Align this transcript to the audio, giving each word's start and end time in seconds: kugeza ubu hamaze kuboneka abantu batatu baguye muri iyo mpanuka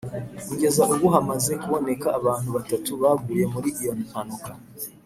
kugeza 0.47 0.83
ubu 0.93 1.07
hamaze 1.15 1.51
kuboneka 1.61 2.07
abantu 2.19 2.47
batatu 2.57 2.89
baguye 3.01 3.43
muri 3.53 3.69
iyo 3.81 3.93
mpanuka 4.03 4.49